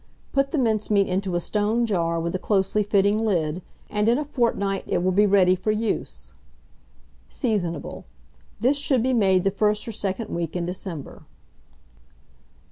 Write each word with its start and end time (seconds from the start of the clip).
Put 0.33 0.49
the 0.49 0.57
mincemeat 0.57 1.05
into 1.07 1.35
a 1.35 1.39
stone 1.39 1.85
jar 1.85 2.19
with 2.19 2.33
a 2.33 2.39
closely 2.39 2.81
fitting 2.81 3.23
lid, 3.23 3.61
and 3.87 4.09
in 4.09 4.17
a 4.17 4.25
fortnight 4.25 4.83
it 4.87 5.03
will 5.03 5.11
be 5.11 5.27
ready 5.27 5.53
for 5.55 5.69
use. 5.69 6.33
Seasonable. 7.29 8.05
This 8.59 8.77
should 8.77 9.03
be 9.03 9.13
made 9.13 9.43
the 9.43 9.51
first 9.51 9.87
or 9.87 9.91
second 9.91 10.33
week 10.33 10.55
in 10.55 10.65
December. 10.65 11.21